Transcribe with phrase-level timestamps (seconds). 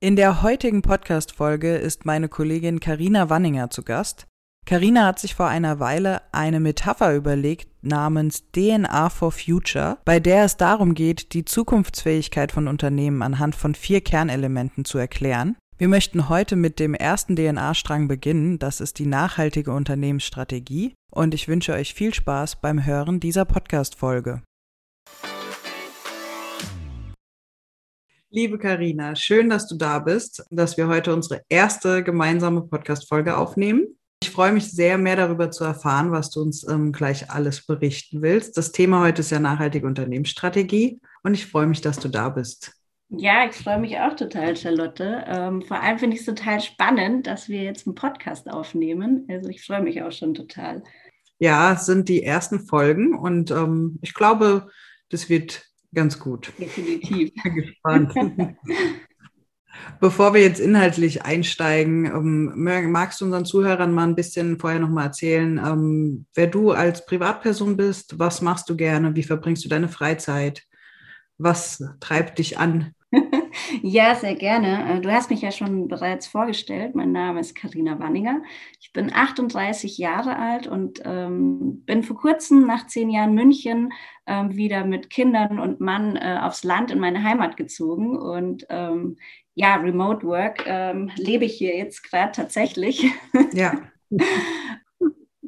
[0.00, 4.28] In der heutigen Podcast-Folge ist meine Kollegin Karina Wanninger zu Gast.
[4.64, 10.44] Karina hat sich vor einer Weile eine Metapher überlegt namens DNA for Future, bei der
[10.44, 15.56] es darum geht, die Zukunftsfähigkeit von Unternehmen anhand von vier Kernelementen zu erklären.
[15.78, 21.48] Wir möchten heute mit dem ersten DNA-Strang beginnen, das ist die nachhaltige Unternehmensstrategie, und ich
[21.48, 24.42] wünsche euch viel Spaß beim Hören dieser Podcast-Folge.
[28.30, 33.98] Liebe Karina, schön, dass du da bist, dass wir heute unsere erste gemeinsame Podcast-Folge aufnehmen.
[34.22, 38.20] Ich freue mich sehr, mehr darüber zu erfahren, was du uns ähm, gleich alles berichten
[38.20, 38.58] willst.
[38.58, 42.74] Das Thema heute ist ja nachhaltige Unternehmensstrategie und ich freue mich, dass du da bist.
[43.08, 45.24] Ja, ich freue mich auch total, Charlotte.
[45.26, 49.26] Ähm, vor allem finde ich es total spannend, dass wir jetzt einen Podcast aufnehmen.
[49.30, 50.82] Also ich freue mich auch schon total.
[51.38, 54.68] Ja, es sind die ersten Folgen und ähm, ich glaube,
[55.08, 56.52] das wird Ganz gut.
[56.58, 57.32] Definitiv.
[57.42, 58.14] Bin gespannt.
[60.00, 64.88] Bevor wir jetzt inhaltlich einsteigen, ähm, magst du unseren Zuhörern mal ein bisschen vorher noch
[64.88, 69.68] mal erzählen, ähm, wer du als Privatperson bist, was machst du gerne, wie verbringst du
[69.68, 70.62] deine Freizeit,
[71.36, 72.92] was treibt dich an?
[73.82, 74.96] Ja, sehr gerne.
[74.98, 76.94] Äh, du hast mich ja schon bereits vorgestellt.
[76.94, 78.42] Mein Name ist Karina Wanninger.
[78.80, 83.92] Ich bin 38 Jahre alt und ähm, bin vor kurzem nach zehn Jahren München
[84.26, 88.16] ähm, wieder mit Kindern und Mann äh, aufs Land in meine Heimat gezogen.
[88.18, 89.16] Und ähm,
[89.54, 93.06] ja, Remote Work ähm, lebe ich hier jetzt gerade tatsächlich.
[93.52, 93.74] Ja.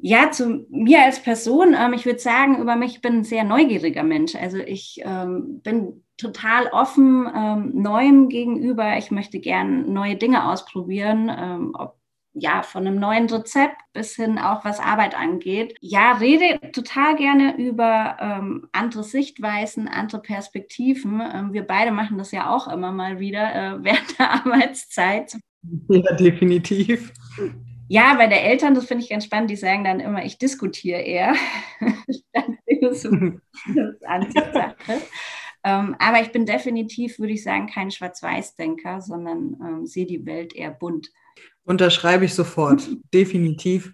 [0.03, 3.44] Ja, zu mir als Person, ähm, ich würde sagen, über mich ich bin ein sehr
[3.44, 4.34] neugieriger Mensch.
[4.34, 8.97] Also ich ähm, bin total offen ähm, Neuem gegenüber.
[8.98, 12.00] Ich möchte gern neue Dinge ausprobieren, ähm, ob
[12.32, 15.75] ja, von einem neuen Rezept bis hin auch was Arbeit angeht.
[15.80, 21.20] Ja, rede total gerne über ähm, andere Sichtweisen, andere Perspektiven.
[21.20, 25.36] Ähm, wir beide machen das ja auch immer mal wieder äh, während der Arbeitszeit.
[25.88, 27.12] Ja, definitiv.
[27.88, 31.00] Ja, bei der Eltern, das finde ich ganz spannend, die sagen dann immer, ich diskutiere
[31.00, 31.34] eher.
[32.80, 33.06] das ist
[34.06, 35.03] Ansichtssache.
[35.62, 40.54] Ähm, aber ich bin definitiv, würde ich sagen, kein Schwarz-Weiß-Denker, sondern ähm, sehe die Welt
[40.54, 41.10] eher bunt.
[41.65, 43.93] Unterschreibe ich sofort, definitiv.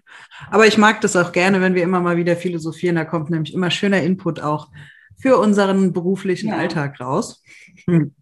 [0.49, 2.95] Aber ich mag das auch gerne, wenn wir immer mal wieder philosophieren.
[2.95, 4.69] Da kommt nämlich immer schöner Input auch
[5.17, 6.57] für unseren beruflichen ja.
[6.57, 7.43] Alltag raus.
[7.85, 8.13] Hm.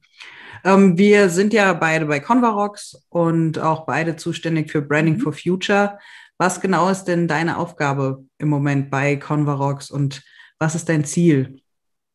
[0.63, 5.19] Ähm, wir sind ja beide bei Convarox und auch beide zuständig für Branding mhm.
[5.19, 5.99] for Future.
[6.37, 10.23] Was genau ist denn deine Aufgabe im Moment bei Convarox und
[10.57, 11.61] was ist dein Ziel?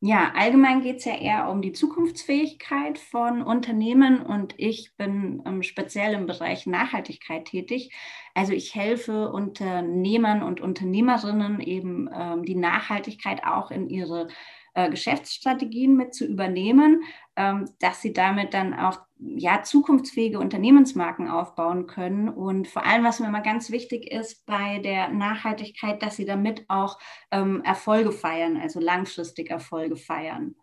[0.02, 5.62] Ja, allgemein geht es ja eher um die Zukunftsfähigkeit von Unternehmen und ich bin ähm,
[5.62, 7.92] speziell im Bereich Nachhaltigkeit tätig.
[8.34, 14.28] Also ich helfe Unternehmern und Unternehmerinnen eben ähm, die Nachhaltigkeit auch in ihre
[14.72, 17.02] äh, Geschäftsstrategien mit zu übernehmen,
[17.36, 22.28] ähm, dass sie damit dann auch ja, zukunftsfähige Unternehmensmarken aufbauen können.
[22.28, 26.64] Und vor allem, was mir immer ganz wichtig ist bei der Nachhaltigkeit, dass sie damit
[26.68, 26.98] auch
[27.30, 30.54] ähm, Erfolge feiern, also langfristig Erfolge feiern.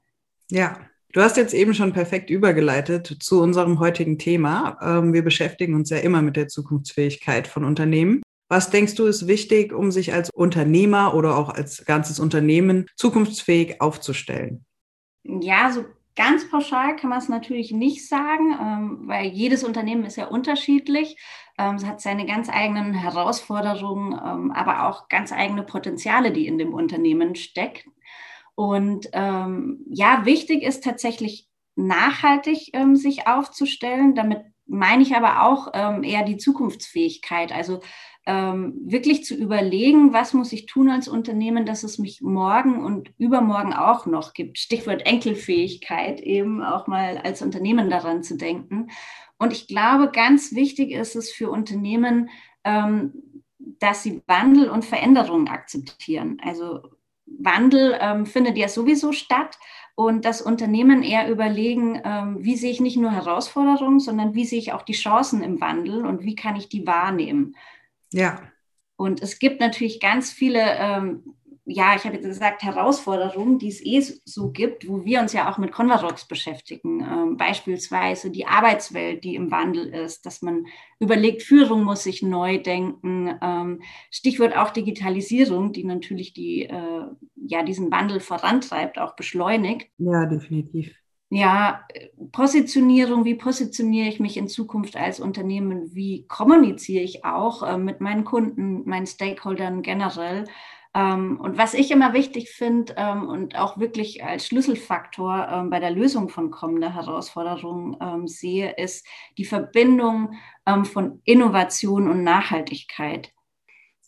[0.50, 0.78] Ja,
[1.13, 4.78] Du hast jetzt eben schon perfekt übergeleitet zu unserem heutigen Thema.
[4.81, 8.22] Ähm, wir beschäftigen uns ja immer mit der Zukunftsfähigkeit von Unternehmen.
[8.50, 13.81] Was denkst du ist wichtig, um sich als Unternehmer oder auch als ganzes Unternehmen zukunftsfähig
[13.81, 14.66] aufzustellen?
[15.23, 15.85] Ja, so
[16.17, 21.16] ganz pauschal kann man es natürlich nicht sagen, ähm, weil jedes Unternehmen ist ja unterschiedlich.
[21.57, 26.57] Ähm, es hat seine ganz eigenen Herausforderungen, ähm, aber auch ganz eigene Potenziale, die in
[26.57, 27.94] dem Unternehmen stecken.
[28.55, 34.16] Und ja, wichtig ist tatsächlich nachhaltig sich aufzustellen.
[34.16, 37.52] Damit meine ich aber auch eher die Zukunftsfähigkeit.
[37.52, 37.81] Also
[38.28, 43.09] ähm, wirklich zu überlegen, was muss ich tun als Unternehmen, dass es mich morgen und
[43.18, 44.59] übermorgen auch noch gibt.
[44.59, 48.90] Stichwort Enkelfähigkeit, eben auch mal als Unternehmen daran zu denken.
[49.38, 52.29] Und ich glaube, ganz wichtig ist es für Unternehmen,
[52.66, 53.14] ähm,
[53.59, 56.41] dass sie Wandel und Veränderungen akzeptieren.
[56.44, 56.82] Also
[57.26, 59.58] Wandel ähm, findet ja sowieso statt
[59.96, 64.59] und das Unternehmen eher überlegen, ähm, wie sehe ich nicht nur Herausforderungen, sondern wie sehe
[64.59, 67.56] ich auch die Chancen im Wandel und wie kann ich die wahrnehmen.
[68.11, 68.41] Ja.
[68.95, 71.35] Und es gibt natürlich ganz viele ähm,
[71.69, 75.51] ja, ich habe jetzt gesagt, Herausforderungen, die es eh so gibt, wo wir uns ja
[75.51, 77.01] auch mit Convarox beschäftigen.
[77.01, 80.65] Ähm, beispielsweise die Arbeitswelt, die im Wandel ist, dass man
[80.99, 83.37] überlegt, Führung muss sich neu denken.
[83.41, 83.81] Ähm,
[84.11, 87.05] Stichwort auch Digitalisierung, die natürlich die, äh,
[87.35, 89.89] ja, diesen Wandel vorantreibt, auch beschleunigt.
[89.97, 90.95] Ja, definitiv.
[91.29, 91.85] Ja,
[92.32, 95.94] Positionierung, wie positioniere ich mich in Zukunft als Unternehmen?
[95.94, 100.46] Wie kommuniziere ich auch äh, mit meinen Kunden, meinen Stakeholdern generell?
[100.96, 105.82] Ähm, und was ich immer wichtig finde ähm, und auch wirklich als Schlüsselfaktor ähm, bei
[105.82, 109.06] der Lösung von kommender Herausforderungen sehe, ist
[109.38, 110.34] die Verbindung
[110.84, 113.32] von Innovation und Nachhaltigkeit.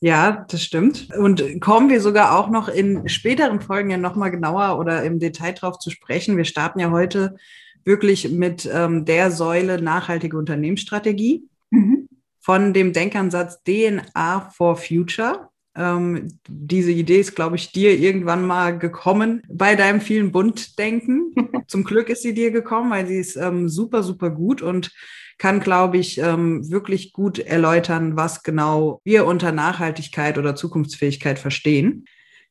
[0.01, 1.09] Ja, das stimmt.
[1.17, 5.51] Und kommen wir sogar auch noch in späteren Folgen ja nochmal genauer oder im Detail
[5.51, 6.37] drauf zu sprechen.
[6.37, 7.35] Wir starten ja heute
[7.83, 12.07] wirklich mit ähm, der Säule nachhaltige Unternehmensstrategie mhm.
[12.39, 15.49] von dem Denkansatz DNA for Future.
[15.75, 21.33] Ähm, diese Idee ist, glaube ich, dir irgendwann mal gekommen bei deinem vielen Buntdenken.
[21.67, 24.91] Zum Glück ist sie dir gekommen, weil sie ist ähm, super, super gut und
[25.39, 32.05] kann, glaube ich, ähm, wirklich gut erläutern, was genau wir unter Nachhaltigkeit oder Zukunftsfähigkeit verstehen.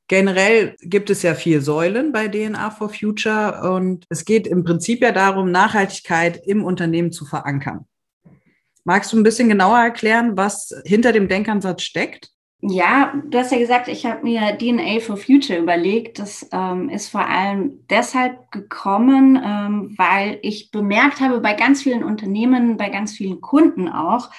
[0.08, 5.02] Generell gibt es ja vier Säulen bei DNA for Future und es geht im Prinzip
[5.02, 7.84] ja darum, Nachhaltigkeit im Unternehmen zu verankern.
[8.84, 12.30] Magst du ein bisschen genauer erklären, was hinter dem Denkansatz steckt?
[12.60, 16.18] Ja, du hast ja gesagt, ich habe mir DNA for Future überlegt.
[16.18, 22.02] Das ähm, ist vor allem deshalb gekommen, ähm, weil ich bemerkt habe bei ganz vielen
[22.02, 24.30] Unternehmen, bei ganz vielen Kunden auch,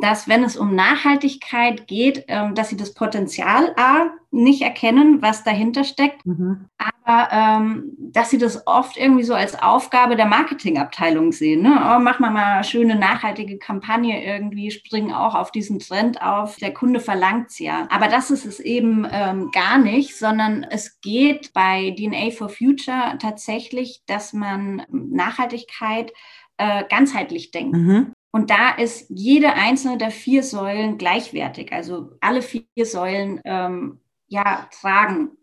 [0.00, 5.44] dass wenn es um Nachhaltigkeit geht, ähm, dass sie das Potenzial A nicht erkennen, was
[5.44, 6.66] dahinter steckt, mhm.
[6.78, 11.62] aber ähm, dass sie das oft irgendwie so als Aufgabe der Marketingabteilung sehen.
[11.62, 11.70] Ne?
[11.70, 16.56] Oh, mach mal mal eine schöne nachhaltige Kampagne irgendwie, springen auch auf diesen Trend auf.
[16.56, 17.86] Der Kunde verlangt es ja.
[17.90, 23.18] Aber das ist es eben ähm, gar nicht, sondern es geht bei DNA for Future
[23.20, 26.10] tatsächlich, dass man Nachhaltigkeit
[26.56, 27.76] äh, ganzheitlich denkt.
[27.76, 28.12] Mhm.
[28.32, 31.72] Und da ist jede einzelne der vier Säulen gleichwertig.
[31.72, 35.36] Also alle vier Säulen ähm, ja, tragen.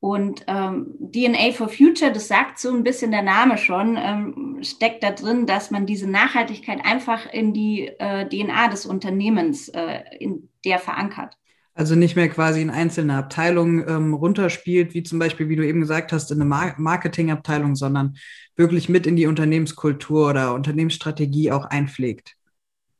[0.00, 5.02] Und ähm, DNA for Future, das sagt so ein bisschen der Name schon, ähm, steckt
[5.02, 10.50] da drin, dass man diese Nachhaltigkeit einfach in die äh, DNA des Unternehmens äh, in
[10.64, 11.36] der verankert.
[11.78, 15.78] Also nicht mehr quasi in einzelne Abteilungen ähm, runterspielt, wie zum Beispiel, wie du eben
[15.78, 18.16] gesagt hast, in eine Mar Marketingabteilung, sondern
[18.56, 22.34] wirklich mit in die Unternehmenskultur oder Unternehmensstrategie auch einpflegt.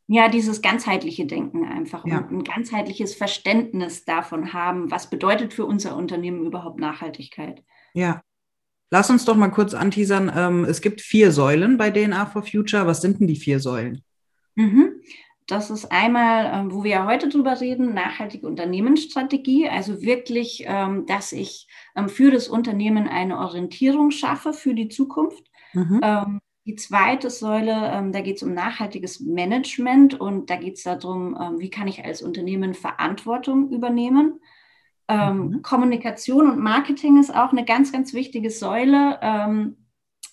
[0.07, 2.19] Ja, dieses ganzheitliche Denken einfach ja.
[2.19, 7.65] und ein ganzheitliches Verständnis davon haben, was bedeutet für unser Unternehmen überhaupt Nachhaltigkeit.
[7.95, 8.23] Ja.
[8.91, 10.31] Lass uns doch mal kurz anteasern.
[10.33, 12.87] Ähm, es gibt vier Säulen bei DNA for Future.
[12.87, 14.05] Was sind denn die vier Säulen?
[14.55, 14.93] Mhm.
[15.49, 19.67] Das ist einmal, ähm, wo wir ja heute drüber reden, nachhaltige Unternehmensstrategie.
[19.67, 21.67] Also wirklich, ähm, dass ich
[21.97, 25.45] ähm, für das Unternehmen eine Orientierung schaffe für die Zukunft.
[25.73, 26.41] Mhm.
[26.65, 31.71] Die zweite Säule, da geht es um nachhaltiges Management und da geht es darum, wie
[31.71, 34.41] kann ich als Unternehmen Verantwortung übernehmen.
[35.11, 35.63] Mhm.
[35.63, 39.19] Kommunikation und Marketing ist auch eine ganz, ganz wichtige Säule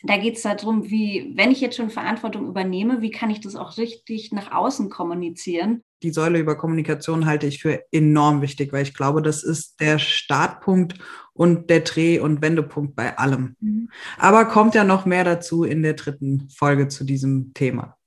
[0.04, 3.56] da geht es darum, wie, wenn ich jetzt schon Verantwortung übernehme, wie kann ich das
[3.56, 5.82] auch richtig nach außen kommunizieren?
[6.04, 9.98] Die Säule über Kommunikation halte ich für enorm wichtig, weil ich glaube, das ist der
[9.98, 11.00] Startpunkt
[11.34, 13.56] und der Dreh- und Wendepunkt bei allem.
[13.60, 13.90] Mhm.
[14.18, 17.98] Aber kommt ja noch mehr dazu in der dritten Folge zu diesem Thema.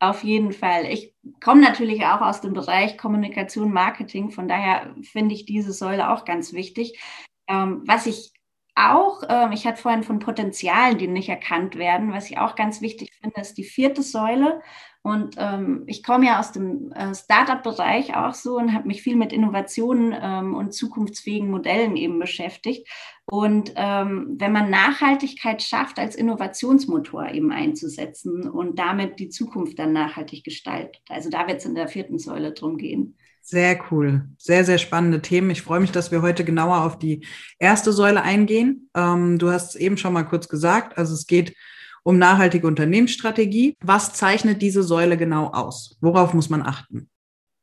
[0.00, 0.84] Auf jeden Fall.
[0.86, 4.30] Ich komme natürlich auch aus dem Bereich Kommunikation, Marketing.
[4.30, 7.00] Von daher finde ich diese Säule auch ganz wichtig.
[7.48, 8.32] Ähm, was ich
[8.78, 12.12] auch, ähm, ich hatte vorhin von Potenzialen, die nicht erkannt werden.
[12.12, 14.60] Was ich auch ganz wichtig finde, ist die vierte Säule.
[15.02, 19.16] Und ähm, ich komme ja aus dem äh, Startup-Bereich auch so und habe mich viel
[19.16, 22.86] mit Innovationen ähm, und zukunftsfähigen Modellen eben beschäftigt.
[23.24, 29.92] Und ähm, wenn man Nachhaltigkeit schafft, als Innovationsmotor eben einzusetzen und damit die Zukunft dann
[29.92, 31.02] nachhaltig gestaltet.
[31.08, 33.16] Also da wird es in der vierten Säule drum gehen.
[33.50, 34.28] Sehr cool.
[34.36, 35.48] Sehr, sehr spannende Themen.
[35.48, 37.26] Ich freue mich, dass wir heute genauer auf die
[37.58, 38.90] erste Säule eingehen.
[38.94, 40.98] Ähm, du hast es eben schon mal kurz gesagt.
[40.98, 41.56] Also es geht
[42.02, 43.74] um nachhaltige Unternehmensstrategie.
[43.80, 45.96] Was zeichnet diese Säule genau aus?
[46.02, 47.08] Worauf muss man achten?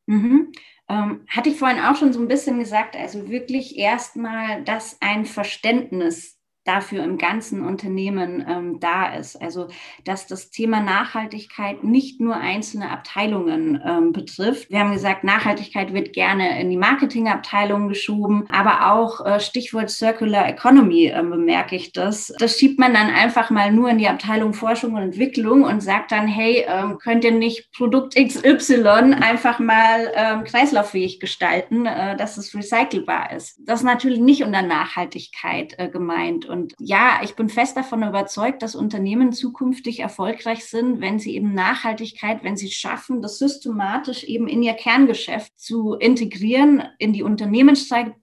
[0.07, 0.53] Mhm.
[0.89, 5.27] Ähm, hatte ich vorhin auch schon so ein bisschen gesagt, also wirklich erstmal, dass ein
[5.27, 9.41] Verständnis dafür im ganzen Unternehmen ähm, da ist.
[9.41, 9.67] Also
[10.03, 14.69] dass das Thema Nachhaltigkeit nicht nur einzelne Abteilungen ähm, betrifft.
[14.69, 20.47] Wir haben gesagt, Nachhaltigkeit wird gerne in die Marketingabteilung geschoben, aber auch äh, Stichwort Circular
[20.49, 22.33] Economy äh, bemerke ich das.
[22.39, 26.11] Das schiebt man dann einfach mal nur in die Abteilung Forschung und Entwicklung und sagt
[26.11, 32.37] dann, hey, ähm, könnt ihr nicht Produkt XY einfach mal ähm, kreislauffähig gestalten, äh, dass
[32.37, 33.59] es recycelbar ist.
[33.65, 36.45] Das ist natürlich nicht unter Nachhaltigkeit äh, gemeint.
[36.55, 41.53] Und ja, ich bin fest davon überzeugt, dass Unternehmen zukünftig erfolgreich sind, wenn sie eben
[41.53, 48.15] Nachhaltigkeit, wenn sie schaffen, das systematisch eben in ihr Kerngeschäft zu integrieren, in die Unternehmensstrategie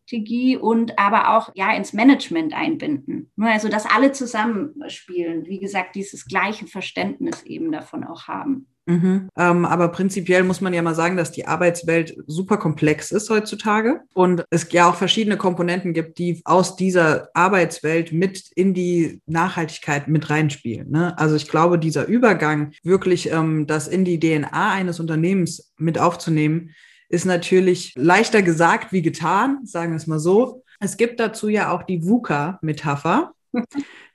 [0.61, 3.31] und aber auch ja ins Management einbinden.
[3.37, 8.67] Nur also, dass alle zusammenspielen, wie gesagt, dieses gleiche Verständnis eben davon auch haben.
[8.87, 9.29] Mhm.
[9.37, 14.01] Ähm, aber prinzipiell muss man ja mal sagen, dass die Arbeitswelt super komplex ist heutzutage
[14.13, 20.09] und es ja auch verschiedene Komponenten gibt, die aus dieser Arbeitswelt mit in die Nachhaltigkeit
[20.09, 20.91] mit reinspielen.
[20.91, 21.17] Ne?
[21.17, 26.71] Also ich glaube, dieser Übergang, wirklich ähm, das in die DNA eines Unternehmens mit aufzunehmen,
[27.13, 30.65] ist natürlich leichter gesagt wie getan, sagen wir es mal so.
[30.81, 33.33] Es gibt dazu ja auch die VUCA-Metapher.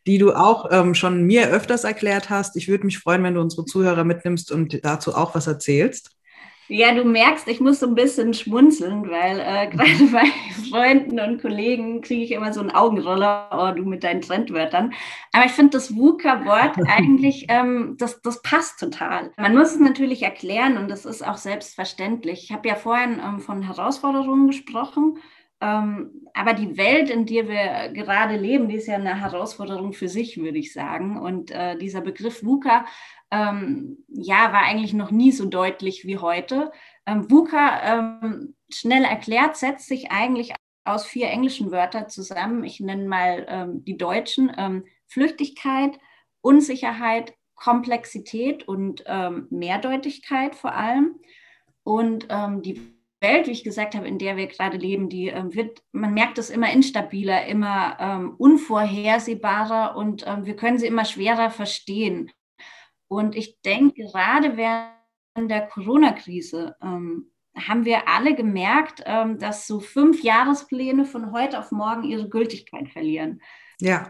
[0.08, 2.56] die du auch ähm, schon mir öfters erklärt hast.
[2.56, 6.12] Ich würde mich freuen, wenn du unsere Zuhörer mitnimmst und dazu auch was erzählst.
[6.70, 10.26] Ja, du merkst, ich muss so ein bisschen schmunzeln, weil äh, gerade bei
[10.70, 14.94] Freunden und Kollegen kriege ich immer so einen Augenroller, oh, du mit deinen Trendwörtern.
[15.32, 19.32] Aber ich finde das VUCA-Wort eigentlich, ähm, das, das passt total.
[19.38, 22.44] Man muss es natürlich erklären und das ist auch selbstverständlich.
[22.44, 25.20] Ich habe ja vorhin ähm, von Herausforderungen gesprochen
[25.60, 30.08] ähm, aber die Welt, in der wir gerade leben, die ist ja eine Herausforderung für
[30.08, 31.18] sich, würde ich sagen.
[31.20, 32.86] Und äh, dieser Begriff VUCA,
[33.32, 36.72] ähm, ja, war eigentlich noch nie so deutlich wie heute.
[37.06, 40.54] Ähm, VUCA, ähm, schnell erklärt, setzt sich eigentlich
[40.86, 42.64] aus vier englischen Wörtern zusammen.
[42.64, 44.52] Ich nenne mal ähm, die deutschen.
[44.58, 45.98] Ähm, Flüchtigkeit,
[46.42, 49.04] Unsicherheit, Komplexität und
[49.50, 51.16] Mehrdeutigkeit vor allem.
[51.84, 55.82] Und die Welt, wie ich gesagt habe, in der wir gerade leben, die ähm, wird,
[55.92, 61.50] man merkt es immer instabiler, immer ähm, unvorhersehbarer und ähm, wir können sie immer schwerer
[61.50, 62.32] verstehen.
[63.08, 69.80] Und ich denke, gerade während der Corona-Krise ähm, haben wir alle gemerkt, ähm, dass so
[69.80, 73.42] fünf Jahrespläne von heute auf morgen ihre Gültigkeit verlieren.
[73.80, 74.10] Ja.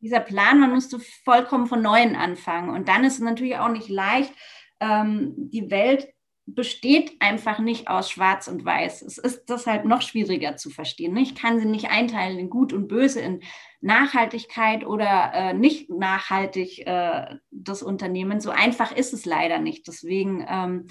[0.00, 2.70] Dieser Plan, man musste vollkommen von Neuem anfangen.
[2.70, 4.32] Und dann ist es natürlich auch nicht leicht,
[4.80, 6.08] ähm, die Welt
[6.46, 9.02] besteht einfach nicht aus Schwarz und Weiß.
[9.02, 11.16] Es ist das halt noch schwieriger zu verstehen.
[11.16, 13.40] Ich kann sie nicht einteilen in Gut und Böse, in
[13.80, 18.40] Nachhaltigkeit oder äh, nicht nachhaltig äh, das Unternehmen.
[18.40, 19.86] So einfach ist es leider nicht.
[19.86, 20.86] Deswegen, ähm,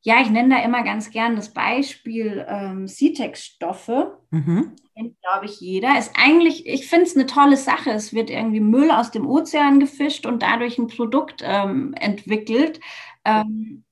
[0.00, 4.18] ja, ich nenne da immer ganz gern das Beispiel ähm, CTEX-Stoffe.
[4.30, 4.72] Mhm.
[4.96, 5.98] Kennt, glaube ich, jeder.
[5.98, 7.90] Ist eigentlich, ich finde es eine tolle Sache.
[7.90, 12.80] Es wird irgendwie Müll aus dem Ozean gefischt und dadurch ein Produkt ähm, entwickelt.
[13.24, 13.84] Ähm,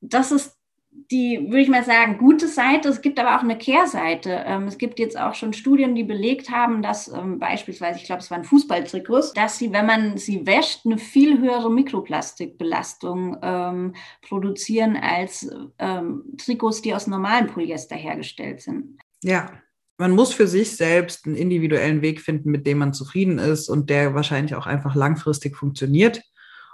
[0.00, 0.58] das ist
[1.10, 2.88] die, würde ich mal sagen, gute Seite.
[2.88, 4.42] Es gibt aber auch eine Kehrseite.
[4.46, 8.20] Ähm, es gibt jetzt auch schon Studien, die belegt haben, dass ähm, beispielsweise, ich glaube,
[8.20, 14.96] es waren Fußballtrikots, dass sie, wenn man sie wäscht, eine viel höhere Mikroplastikbelastung ähm, produzieren
[14.96, 18.98] als ähm, Trikots, die aus normalem Polyester hergestellt sind.
[19.22, 19.50] Ja.
[20.00, 23.90] Man muss für sich selbst einen individuellen Weg finden, mit dem man zufrieden ist und
[23.90, 26.22] der wahrscheinlich auch einfach langfristig funktioniert.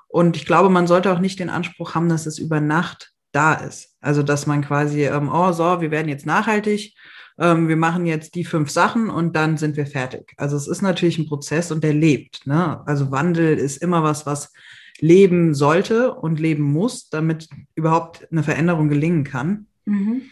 [0.09, 3.55] Und ich glaube, man sollte auch nicht den Anspruch haben, dass es über Nacht da
[3.55, 3.97] ist.
[4.01, 6.95] Also dass man quasi, ähm, oh so, wir werden jetzt nachhaltig,
[7.39, 10.35] ähm, wir machen jetzt die fünf Sachen und dann sind wir fertig.
[10.37, 12.47] Also es ist natürlich ein Prozess und der lebt.
[12.47, 12.83] Ne?
[12.87, 14.53] Also Wandel ist immer was, was
[15.01, 19.67] leben sollte und leben muss, damit überhaupt eine Veränderung gelingen kann.
[19.85, 20.23] Mhm.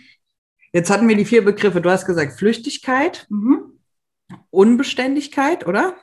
[0.72, 1.80] Jetzt hatten wir die vier Begriffe.
[1.80, 3.78] Du hast gesagt Flüchtigkeit, mhm.
[4.50, 5.96] Unbeständigkeit, oder?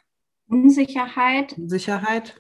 [0.47, 1.53] Unsicherheit.
[1.57, 2.39] Unsicherheit.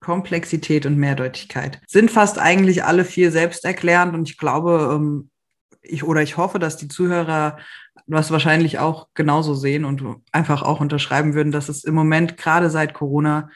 [0.00, 1.80] Komplexität und Mehrdeutigkeit.
[1.86, 5.30] Sind fast eigentlich alle vier selbsterklärend und ich glaube, ähm,
[5.82, 7.58] ich oder ich hoffe, dass die Zuhörer
[8.06, 10.02] was wahrscheinlich auch genauso sehen und
[10.32, 13.50] einfach auch unterschreiben würden, dass es im Moment gerade seit Corona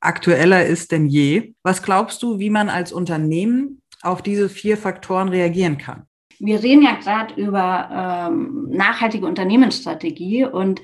[0.00, 1.54] aktueller ist denn je.
[1.62, 6.04] Was glaubst du, wie man als Unternehmen auf diese vier Faktoren reagieren kann?
[6.38, 10.80] Wir reden ja gerade über ähm, nachhaltige Unternehmensstrategie und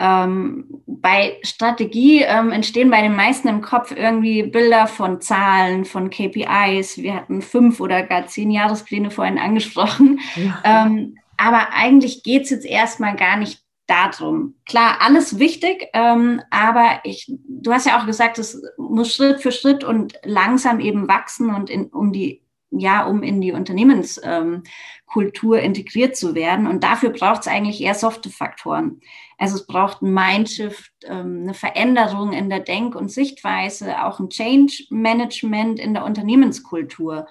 [0.00, 6.08] ähm, bei Strategie ähm, entstehen bei den meisten im Kopf irgendwie Bilder von Zahlen, von
[6.08, 6.96] KPIs.
[6.96, 10.20] Wir hatten fünf oder gar zehn Jahrespläne vorhin angesprochen.
[10.36, 10.86] Ja.
[10.86, 14.54] Ähm, aber eigentlich geht es jetzt erstmal gar nicht darum.
[14.66, 19.52] Klar, alles wichtig, ähm, aber ich, du hast ja auch gesagt, es muss Schritt für
[19.52, 22.40] Schritt und langsam eben wachsen und in, um die
[22.70, 26.66] ja, um in die Unternehmenskultur ähm, integriert zu werden.
[26.66, 29.00] Und dafür braucht es eigentlich eher softe Faktoren.
[29.40, 34.28] Also es braucht ein Mindshift, ähm, eine Veränderung in der Denk- und Sichtweise, auch ein
[34.28, 37.26] Change Management in der Unternehmenskultur.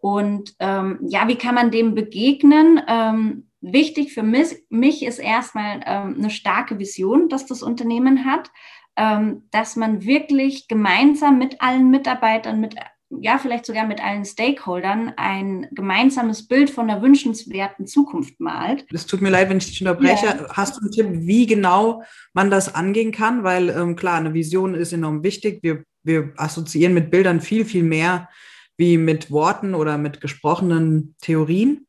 [0.00, 2.80] Und ähm, ja, wie kann man dem begegnen?
[2.88, 8.50] Ähm, wichtig für mich, ist erstmal ähm, eine starke Vision, dass das Unternehmen hat,
[8.96, 12.76] ähm, dass man wirklich gemeinsam mit allen Mitarbeitern, mit
[13.20, 18.86] ja, vielleicht sogar mit allen Stakeholdern ein gemeinsames Bild von einer wünschenswerten Zukunft malt.
[18.92, 20.26] Es tut mir leid, wenn ich dich unterbreche.
[20.26, 20.48] Ja.
[20.50, 22.02] Hast du einen Tipp, wie genau
[22.32, 23.44] man das angehen kann?
[23.44, 25.60] Weil ähm, klar, eine Vision ist enorm wichtig.
[25.62, 28.28] Wir, wir assoziieren mit Bildern viel, viel mehr
[28.76, 31.86] wie mit Worten oder mit gesprochenen Theorien.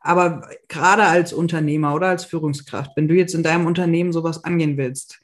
[0.00, 4.76] Aber gerade als Unternehmer oder als Führungskraft, wenn du jetzt in deinem Unternehmen sowas angehen
[4.76, 5.20] willst,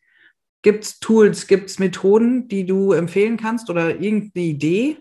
[0.63, 4.97] gibt es Tools, gibt es Methoden, die du empfehlen kannst oder irgendeine Idee?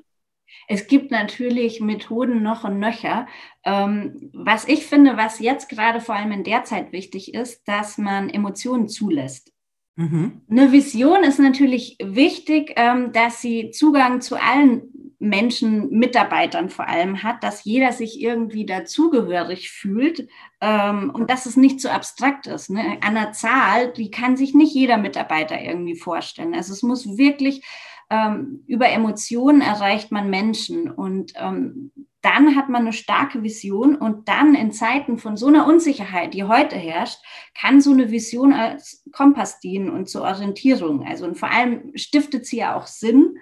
[0.73, 3.27] Es gibt natürlich Methoden noch und nöcher.
[3.63, 7.99] Ähm, was ich finde, was jetzt gerade vor allem in der Zeit wichtig ist, dass
[7.99, 9.51] man Emotionen zulässt.
[9.97, 10.41] Mhm.
[10.49, 17.21] Eine Vision ist natürlich wichtig, ähm, dass sie Zugang zu allen Menschen, Mitarbeitern vor allem
[17.21, 20.27] hat, dass jeder sich irgendwie dazugehörig fühlt
[20.59, 22.71] ähm, und dass es nicht so abstrakt ist.
[22.71, 22.97] Ne?
[23.01, 26.55] An der Zahl, die kann sich nicht jeder Mitarbeiter irgendwie vorstellen.
[26.55, 27.63] Also es muss wirklich
[28.09, 31.91] ähm, über Emotionen erreicht man Menschen und ähm,
[32.23, 36.45] dann hat man eine starke Vision und dann in Zeiten von so einer Unsicherheit, die
[36.45, 37.19] heute herrscht,
[37.53, 41.05] kann so eine Vision als Kompass dienen und zur Orientierung.
[41.05, 43.37] Also und vor allem stiftet sie ja auch Sinn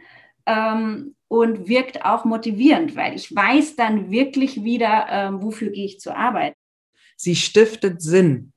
[0.48, 6.00] ähm, und wirkt auch motivierend, weil ich weiß dann wirklich wieder, ähm, wofür gehe ich
[6.00, 6.56] zur Arbeit.
[7.18, 8.51] Sie stiftet Sinn.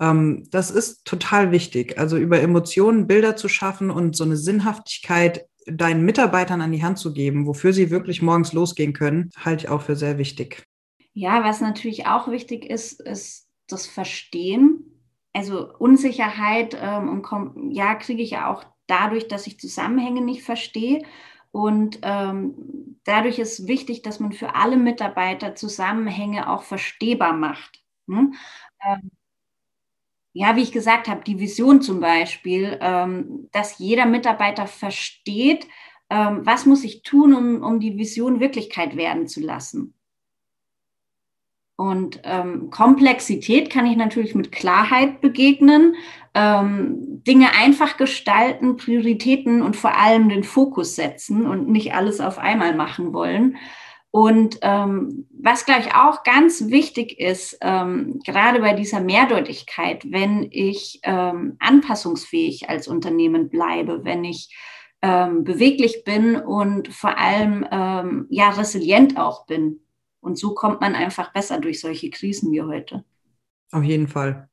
[0.00, 1.98] Ähm, das ist total wichtig.
[1.98, 6.98] Also über Emotionen Bilder zu schaffen und so eine Sinnhaftigkeit deinen Mitarbeitern an die Hand
[6.98, 10.64] zu geben, wofür sie wirklich morgens losgehen können, halte ich auch für sehr wichtig.
[11.12, 14.84] Ja, was natürlich auch wichtig ist, ist das Verstehen.
[15.32, 21.02] Also Unsicherheit ähm, und ja, kriege ich ja auch dadurch, dass ich Zusammenhänge nicht verstehe.
[21.50, 27.82] Und ähm, dadurch ist wichtig, dass man für alle Mitarbeiter Zusammenhänge auch verstehbar macht.
[28.08, 28.34] Hm?
[28.86, 29.10] Ähm,
[30.36, 35.66] ja, wie ich gesagt habe, die Vision zum Beispiel, ähm, dass jeder Mitarbeiter versteht,
[36.10, 39.94] ähm, was muss ich tun, um, um die Vision Wirklichkeit werden zu lassen.
[41.76, 45.94] Und ähm, Komplexität kann ich natürlich mit Klarheit begegnen,
[46.34, 52.36] ähm, Dinge einfach gestalten, Prioritäten und vor allem den Fokus setzen und nicht alles auf
[52.36, 53.56] einmal machen wollen.
[54.16, 60.48] Und ähm, was, glaube ich, auch ganz wichtig ist, ähm, gerade bei dieser Mehrdeutigkeit, wenn
[60.50, 64.56] ich ähm, anpassungsfähig als Unternehmen bleibe, wenn ich
[65.02, 69.80] ähm, beweglich bin und vor allem ähm, ja resilient auch bin.
[70.20, 73.04] Und so kommt man einfach besser durch solche Krisen wie heute.
[73.70, 74.48] Auf jeden Fall.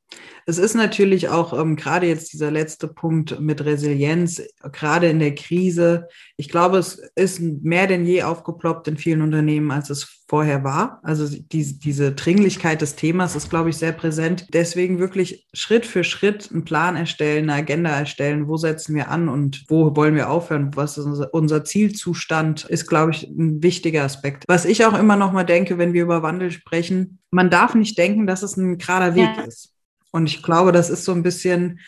[0.46, 5.36] Es ist natürlich auch ähm, gerade jetzt dieser letzte Punkt mit Resilienz, gerade in der
[5.36, 6.08] Krise.
[6.36, 11.00] Ich glaube, es ist mehr denn je aufgeploppt in vielen Unternehmen, als es vorher war.
[11.04, 14.48] Also die, diese Dringlichkeit des Themas ist, glaube ich, sehr präsent.
[14.52, 18.48] Deswegen wirklich Schritt für Schritt einen Plan erstellen, eine Agenda erstellen.
[18.48, 20.72] Wo setzen wir an und wo wollen wir aufhören?
[20.76, 22.66] Was ist unser, Zielzustand?
[22.66, 24.44] Ist, glaube ich, ein wichtiger Aspekt.
[24.48, 27.98] Was ich auch immer noch mal denke, wenn wir über Wandel sprechen, man darf nicht
[27.98, 29.44] denken, dass es ein gerader Weg ja.
[29.44, 29.73] ist.
[30.14, 31.80] Und ich glaube, das ist so ein bisschen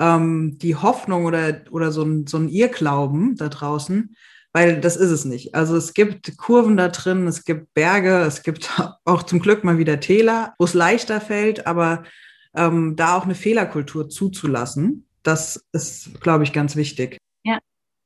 [0.00, 4.16] ähm, die Hoffnung oder, oder so ein, so ein Irrglauben da draußen,
[4.52, 5.54] weil das ist es nicht.
[5.54, 8.70] Also es gibt Kurven da drin, es gibt Berge, es gibt
[9.04, 12.04] auch zum Glück mal wieder Täler, wo es leichter fällt, aber
[12.56, 17.18] ähm, da auch eine Fehlerkultur zuzulassen, das ist, glaube ich, ganz wichtig.
[17.44, 17.58] Ja,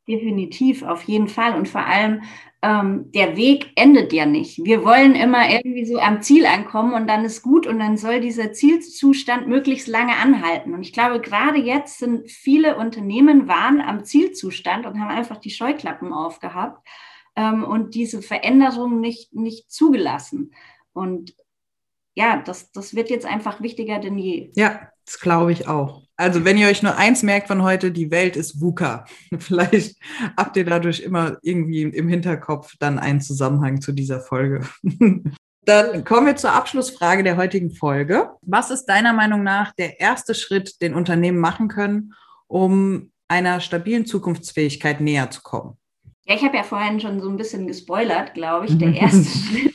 [0.09, 1.55] definitiv, auf jeden Fall.
[1.55, 2.23] Und vor allem
[2.63, 4.65] ähm, der Weg endet ja nicht.
[4.65, 8.21] Wir wollen immer irgendwie so am Ziel ankommen und dann ist gut und dann soll
[8.21, 10.75] dieser Zielzustand möglichst lange anhalten.
[10.75, 15.51] Und ich glaube, gerade jetzt sind viele Unternehmen waren am Zielzustand und haben einfach die
[15.51, 16.85] Scheuklappen aufgehabt
[17.37, 20.53] ähm, und diese Veränderung nicht, nicht zugelassen.
[20.93, 21.37] Und
[22.17, 24.51] ja, das, das wird jetzt einfach wichtiger denn je.
[24.57, 26.08] Ja, das glaube ich auch.
[26.19, 29.05] Also wenn ihr euch nur eins merkt von heute, die Welt ist VUCA.
[29.39, 29.97] Vielleicht
[30.37, 34.69] habt ihr dadurch immer irgendwie im Hinterkopf dann einen Zusammenhang zu dieser Folge.
[35.65, 38.31] Dann kommen wir zur Abschlussfrage der heutigen Folge.
[38.41, 42.15] Was ist deiner Meinung nach der erste Schritt, den Unternehmen machen können,
[42.47, 45.77] um einer stabilen Zukunftsfähigkeit näher zu kommen?
[46.25, 48.79] Ja, ich habe ja vorhin schon so ein bisschen gespoilert, glaube ich.
[48.79, 49.75] Der erste Schritt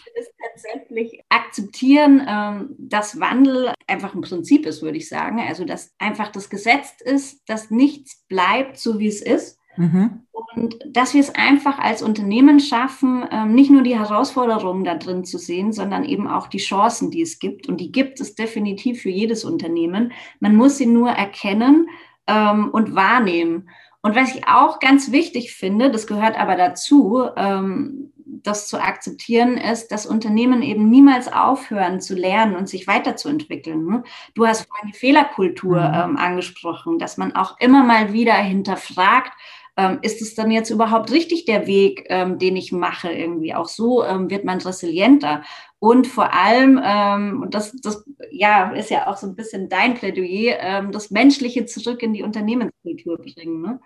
[0.93, 5.39] tatsächlich akzeptieren, ähm, dass Wandel einfach ein Prinzip ist, würde ich sagen.
[5.39, 9.59] Also, dass einfach das Gesetz ist, dass nichts bleibt, so wie es ist.
[9.75, 10.21] Mhm.
[10.55, 15.25] Und dass wir es einfach als Unternehmen schaffen, ähm, nicht nur die Herausforderungen da drin
[15.25, 17.67] zu sehen, sondern eben auch die Chancen, die es gibt.
[17.67, 20.11] Und die gibt es definitiv für jedes Unternehmen.
[20.39, 21.87] Man muss sie nur erkennen
[22.27, 23.67] ähm, und wahrnehmen.
[24.05, 28.11] Und was ich auch ganz wichtig finde, das gehört aber dazu, ähm,
[28.43, 33.85] das zu akzeptieren, ist, dass Unternehmen eben niemals aufhören zu lernen und sich weiterzuentwickeln.
[33.85, 34.03] Ne?
[34.35, 35.93] Du hast vorhin die Fehlerkultur mhm.
[35.93, 39.31] ähm, angesprochen, dass man auch immer mal wieder hinterfragt,
[39.75, 43.55] ähm, ist es dann jetzt überhaupt richtig der Weg, ähm, den ich mache irgendwie?
[43.55, 45.43] Auch so ähm, wird man resilienter.
[45.79, 49.95] Und vor allem, ähm, und das, das ja, ist ja auch so ein bisschen dein
[49.95, 53.61] Plädoyer, ähm, das Menschliche zurück in die Unternehmenskultur bringen.
[53.61, 53.79] Ne?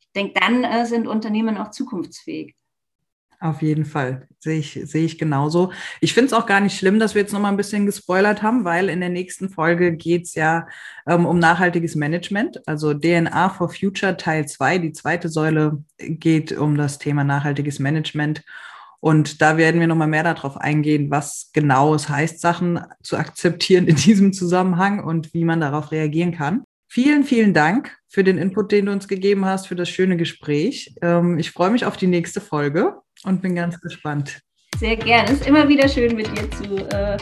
[0.00, 2.54] Ich denke, dann äh, sind Unternehmen auch zukunftsfähig.
[3.40, 5.72] Auf jeden Fall, sehe ich, sehe ich genauso.
[6.00, 8.42] Ich finde es auch gar nicht schlimm, dass wir jetzt noch mal ein bisschen gespoilert
[8.42, 10.66] haben, weil in der nächsten Folge geht es ja
[11.06, 14.78] ähm, um nachhaltiges Management, also DNA for Future Teil 2.
[14.78, 18.42] Die zweite Säule geht um das Thema nachhaltiges Management.
[19.00, 23.18] Und da werden wir noch mal mehr darauf eingehen, was genau es heißt, Sachen zu
[23.18, 26.64] akzeptieren in diesem Zusammenhang und wie man darauf reagieren kann.
[26.88, 30.94] Vielen, vielen Dank für den Input, den du uns gegeben hast, für das schöne Gespräch.
[31.02, 34.40] Ähm, ich freue mich auf die nächste Folge und bin ganz gespannt.
[34.78, 35.30] Sehr gerne.
[35.30, 37.16] Es ist immer wieder schön, mit dir zu äh,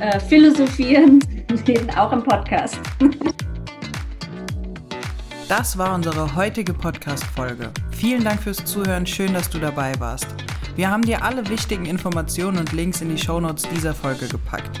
[0.00, 1.20] äh, philosophieren,
[1.96, 2.78] auch im Podcast.
[5.48, 7.70] Das war unsere heutige Podcast-Folge.
[7.92, 9.06] Vielen Dank fürs Zuhören.
[9.06, 10.26] Schön, dass du dabei warst.
[10.74, 14.80] Wir haben dir alle wichtigen Informationen und Links in die Shownotes dieser Folge gepackt.